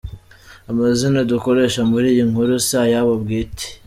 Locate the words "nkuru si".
2.29-2.75